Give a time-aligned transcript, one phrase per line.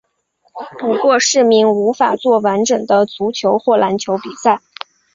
[0.79, 4.59] 不过市民无法作完整的足球或篮球比赛。